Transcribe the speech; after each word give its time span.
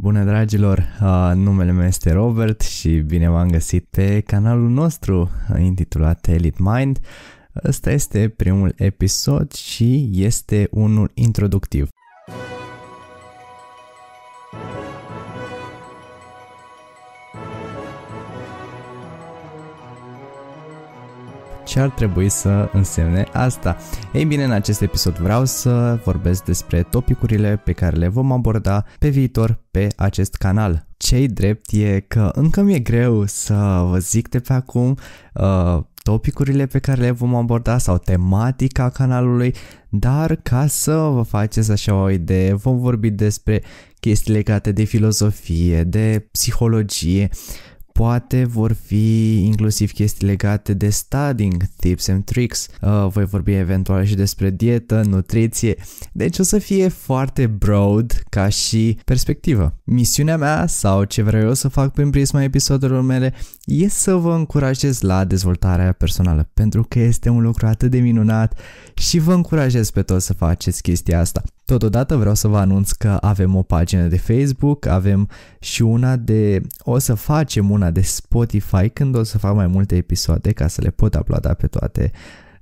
Bună 0.00 0.24
dragilor, 0.24 0.78
uh, 0.78 1.32
numele 1.34 1.72
meu 1.72 1.86
este 1.86 2.12
Robert 2.12 2.60
și 2.60 2.98
bine 2.98 3.28
v-am 3.28 3.48
găsit 3.48 3.84
pe 3.90 4.20
canalul 4.20 4.68
nostru 4.68 5.30
intitulat 5.58 6.26
Elite 6.26 6.62
Mind. 6.62 7.00
Ăsta 7.64 7.90
este 7.90 8.28
primul 8.28 8.72
episod 8.76 9.52
și 9.52 10.10
este 10.12 10.68
unul 10.70 11.10
introductiv. 11.14 11.88
Ce 21.68 21.80
ar 21.80 21.90
trebui 21.90 22.28
să 22.28 22.70
însemne 22.72 23.26
asta. 23.32 23.76
Ei 24.12 24.24
bine, 24.24 24.44
în 24.44 24.50
acest 24.50 24.80
episod 24.80 25.16
vreau 25.16 25.44
să 25.44 26.00
vorbesc 26.04 26.44
despre 26.44 26.82
topicurile 26.82 27.60
pe 27.64 27.72
care 27.72 27.96
le 27.96 28.08
vom 28.08 28.32
aborda 28.32 28.84
pe 28.98 29.08
viitor 29.08 29.60
pe 29.70 29.88
acest 29.96 30.34
canal. 30.34 30.86
Cei 30.96 31.28
drept 31.28 31.72
e 31.72 32.00
că 32.00 32.30
încă 32.34 32.62
mi-e 32.62 32.78
greu 32.78 33.24
să 33.26 33.86
vă 33.90 33.98
zic 33.98 34.28
de 34.28 34.40
pe 34.40 34.52
acum 34.52 34.96
uh, 35.34 35.82
topicurile 36.02 36.66
pe 36.66 36.78
care 36.78 37.00
le 37.00 37.10
vom 37.10 37.34
aborda 37.34 37.78
sau 37.78 37.98
tematica 37.98 38.88
canalului, 38.88 39.54
dar 39.88 40.36
ca 40.36 40.66
să 40.66 40.94
vă 40.94 41.22
faceți 41.22 41.70
așa 41.70 41.94
o 41.94 42.10
idee, 42.10 42.52
vom 42.52 42.78
vorbi 42.78 43.10
despre 43.10 43.62
chestii 44.00 44.32
legate 44.32 44.72
de 44.72 44.84
filozofie, 44.84 45.84
de 45.84 46.28
psihologie, 46.30 47.28
poate 47.98 48.44
vor 48.44 48.72
fi 48.72 49.44
inclusiv 49.44 49.92
chestii 49.92 50.26
legate 50.26 50.74
de 50.74 50.88
studying, 50.88 51.62
tips 51.76 52.08
and 52.08 52.24
tricks, 52.24 52.68
uh, 52.80 53.06
voi 53.08 53.24
vorbi 53.24 53.52
eventual 53.52 54.04
și 54.04 54.14
despre 54.14 54.50
dietă, 54.50 55.02
nutriție, 55.08 55.76
deci 56.12 56.38
o 56.38 56.42
să 56.42 56.58
fie 56.58 56.88
foarte 56.88 57.46
broad 57.46 58.22
ca 58.28 58.48
și 58.48 58.98
perspectivă. 59.04 59.74
Misiunea 59.84 60.36
mea 60.36 60.66
sau 60.66 61.04
ce 61.04 61.22
vreau 61.22 61.46
eu 61.46 61.54
să 61.54 61.68
fac 61.68 61.92
prin 61.92 62.10
prisma 62.10 62.42
episodelor 62.42 63.02
mele 63.02 63.34
e 63.64 63.88
să 63.88 64.14
vă 64.14 64.34
încurajez 64.34 65.00
la 65.00 65.24
dezvoltarea 65.24 65.92
personală, 65.92 66.50
pentru 66.54 66.82
că 66.88 66.98
este 66.98 67.28
un 67.28 67.42
lucru 67.42 67.66
atât 67.66 67.90
de 67.90 67.98
minunat 67.98 68.60
și 68.94 69.18
vă 69.18 69.34
încurajez 69.34 69.90
pe 69.90 70.02
toți 70.02 70.26
să 70.26 70.32
faceți 70.32 70.82
chestia 70.82 71.20
asta. 71.20 71.42
Totodată 71.68 72.16
vreau 72.16 72.34
să 72.34 72.48
vă 72.48 72.58
anunț 72.58 72.90
că 72.90 73.18
avem 73.20 73.54
o 73.54 73.62
pagină 73.62 74.06
de 74.06 74.18
Facebook, 74.18 74.86
avem 74.86 75.28
și 75.60 75.82
una 75.82 76.16
de... 76.16 76.60
o 76.78 76.98
să 76.98 77.14
facem 77.14 77.70
una 77.70 77.90
de 77.90 78.00
Spotify 78.00 78.88
când 78.88 79.16
o 79.16 79.22
să 79.22 79.38
fac 79.38 79.54
mai 79.54 79.66
multe 79.66 79.96
episoade 79.96 80.52
ca 80.52 80.66
să 80.66 80.80
le 80.80 80.90
pot 80.90 81.14
uploada 81.14 81.54
pe 81.54 81.66
toate 81.66 82.10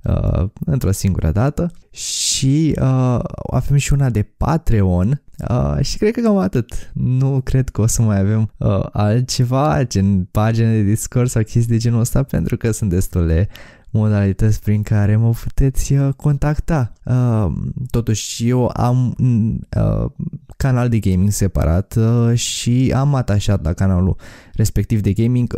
uh, 0.03 0.49
într-o 0.65 0.91
singură 0.91 1.31
dată 1.31 1.71
și 1.91 2.75
uh, 2.81 3.19
avem 3.51 3.77
și 3.77 3.93
una 3.93 4.09
de 4.09 4.21
Patreon 4.37 5.21
uh, 5.49 5.77
și 5.81 5.97
cred 5.97 6.13
că 6.13 6.21
cam 6.21 6.37
atât. 6.37 6.91
Nu 6.93 7.41
cred 7.43 7.69
că 7.69 7.81
o 7.81 7.87
să 7.87 8.01
mai 8.01 8.19
avem 8.19 8.51
uh, 8.57 8.85
altceva, 8.91 9.83
gen 9.83 10.23
pagine 10.23 10.71
de 10.71 10.81
Discord 10.81 11.29
sau 11.29 11.41
chestii 11.41 11.73
de 11.73 11.77
genul 11.77 11.99
ăsta 11.99 12.23
pentru 12.23 12.57
că 12.57 12.71
sunt 12.71 12.89
destule 12.89 13.49
modalități 13.89 14.61
prin 14.61 14.83
care 14.83 15.15
mă 15.15 15.29
puteți 15.29 15.93
uh, 15.93 16.13
contacta. 16.15 16.93
Uh, 17.05 17.51
totuși 17.89 18.49
eu 18.49 18.71
am 18.73 19.15
uh, 19.77 20.05
canal 20.57 20.89
de 20.89 20.99
gaming 20.99 21.31
separat 21.31 21.97
și 22.33 22.93
am 22.95 23.15
atașat 23.15 23.63
la 23.63 23.73
canalul 23.73 24.15
respectiv 24.53 25.01
de 25.01 25.13
gaming 25.13 25.55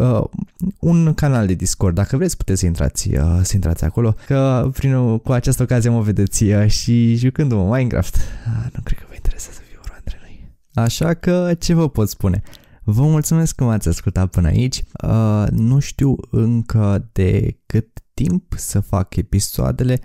un 0.79 1.13
canal 1.13 1.47
de 1.47 1.53
Discord. 1.53 1.95
Dacă 1.95 2.17
vreți 2.17 2.37
puteți 2.37 2.59
să 2.59 2.65
intrați, 2.65 3.09
să 3.41 3.51
intrați 3.53 3.83
acolo, 3.83 4.15
că 4.25 4.69
prin, 4.73 5.17
cu 5.17 5.31
această 5.31 5.63
ocazie 5.63 5.89
mă 5.89 6.01
vedeți 6.01 6.45
și 6.67 7.15
jucându-mă 7.15 7.75
Minecraft. 7.75 8.17
Nu 8.73 8.81
cred 8.83 8.99
că 8.99 9.05
vă 9.07 9.13
interesează 9.15 9.59
viorul 9.69 9.95
între 9.97 10.17
noi. 10.21 10.49
Așa 10.73 11.13
că 11.13 11.53
ce 11.59 11.73
vă 11.73 11.89
pot 11.89 12.09
spune? 12.09 12.43
Vă 12.91 13.03
mulțumesc 13.03 13.55
că 13.55 13.63
m-ați 13.63 13.87
ascultat 13.87 14.29
până 14.29 14.47
aici. 14.47 14.83
Uh, 15.03 15.45
nu 15.51 15.79
știu 15.79 16.15
încă 16.29 17.09
de 17.11 17.57
cât 17.65 17.98
timp 18.23 18.53
să 18.57 18.79
fac 18.79 19.15
episoadele. 19.15 19.99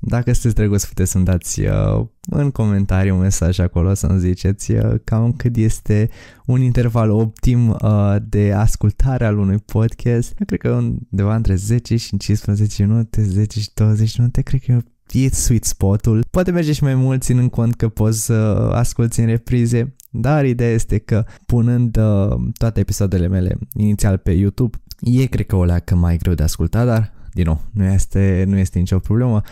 Dacă 0.00 0.32
sunteți 0.32 0.54
drăguț, 0.54 0.84
puteți 0.84 1.10
să-mi 1.10 1.24
dați 1.24 1.60
uh, 1.60 2.06
în 2.30 2.50
comentarii 2.50 3.10
un 3.10 3.18
mesaj 3.18 3.58
acolo 3.58 3.94
să-mi 3.94 4.18
ziceți 4.18 4.72
uh, 4.72 4.94
cam 5.04 5.32
cât 5.32 5.56
este 5.56 6.08
un 6.46 6.60
interval 6.60 7.10
optim 7.10 7.68
uh, 7.68 8.16
de 8.28 8.52
ascultare 8.52 9.24
al 9.24 9.38
unui 9.38 9.58
podcast. 9.58 10.34
Eu 10.38 10.46
cred 10.46 10.60
că 10.60 10.70
undeva 10.70 11.34
între 11.34 11.54
10 11.54 11.96
și 11.96 12.16
15 12.16 12.84
minute, 12.84 13.22
10 13.22 13.60
și 13.60 13.70
20 13.74 14.18
minute, 14.18 14.42
cred 14.42 14.60
că 14.60 14.78
e 15.12 15.28
sweet 15.28 15.64
spot-ul. 15.64 16.24
Poate 16.30 16.50
merge 16.50 16.72
și 16.72 16.82
mai 16.82 16.94
mult 16.94 17.22
ținând 17.22 17.50
cont 17.50 17.74
că 17.74 17.88
poți 17.88 18.24
să 18.24 18.32
asculti 18.72 19.20
în 19.20 19.26
reprize, 19.26 19.94
dar 20.10 20.44
ideea 20.44 20.70
este 20.70 20.98
că 20.98 21.24
punând 21.46 21.96
uh, 21.96 22.36
toate 22.58 22.80
episoadele 22.80 23.28
mele 23.28 23.58
inițial 23.74 24.16
pe 24.16 24.32
YouTube, 24.32 24.76
e 25.00 25.26
cred 25.26 25.46
că 25.46 25.56
o 25.56 25.64
leacă 25.64 25.94
mai 25.94 26.16
greu 26.16 26.34
de 26.34 26.42
ascultat, 26.42 26.86
dar 26.86 27.15
din 27.36 27.44
nou, 27.44 27.60
nu 27.70 27.84
este, 27.84 28.44
nu 28.46 28.56
este 28.56 28.78
nicio 28.78 28.98
problemă. 28.98 29.42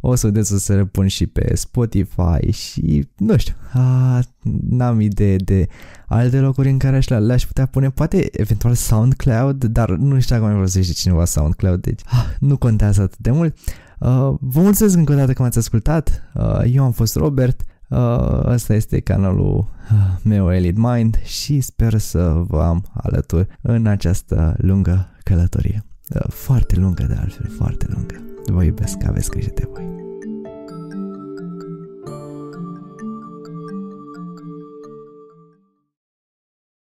O 0.00 0.14
să 0.14 0.26
vedeți 0.26 0.52
o 0.52 0.56
să 0.56 0.74
le 0.74 0.84
pun 0.84 1.06
și 1.06 1.26
pe 1.26 1.56
Spotify 1.56 2.50
și 2.50 3.08
nu 3.16 3.36
știu, 3.36 3.54
a, 3.72 4.20
n-am 4.68 5.00
idee 5.00 5.36
de 5.36 5.68
alte 6.06 6.38
locuri 6.38 6.70
în 6.70 6.78
care 6.78 6.96
aș, 6.96 7.08
le-aș 7.08 7.46
putea 7.46 7.66
pune, 7.66 7.90
poate 7.90 8.28
eventual 8.32 8.74
SoundCloud, 8.74 9.64
dar 9.64 9.90
nu 9.90 10.20
știu 10.20 10.34
dacă 10.34 10.46
mai 10.46 10.54
folosește 10.54 10.92
cineva 10.92 11.24
SoundCloud, 11.24 11.80
deci 11.80 12.00
a, 12.04 12.26
nu 12.38 12.56
contează 12.56 13.02
atât 13.02 13.18
de 13.18 13.30
mult. 13.30 13.56
Uh, 13.98 14.34
vă 14.40 14.60
mulțumesc 14.60 14.96
încă 14.96 15.12
o 15.12 15.16
dată 15.16 15.32
că 15.32 15.42
m-ați 15.42 15.58
ascultat, 15.58 16.30
uh, 16.34 16.60
eu 16.72 16.84
am 16.84 16.92
fost 16.92 17.14
Robert, 17.14 17.60
uh, 17.88 18.40
ăsta 18.44 18.74
este 18.74 19.00
canalul 19.00 19.56
uh, 19.56 19.96
meu 20.22 20.52
Elite 20.52 20.80
Mind 20.80 21.22
și 21.22 21.60
sper 21.60 21.98
să 21.98 22.42
vă 22.46 22.62
am 22.62 22.84
alături 22.92 23.46
în 23.60 23.86
această 23.86 24.54
lungă 24.58 25.08
călătorie. 25.22 25.84
Foarte 26.28 26.76
lungă 26.76 27.02
de 27.02 27.14
altfel, 27.20 27.50
foarte 27.56 27.86
lungă. 27.88 28.22
Vă 28.46 28.62
iubesc, 28.62 29.04
aveți 29.06 29.30
grijă 29.30 29.50
de 29.54 29.68
voi. 29.72 30.03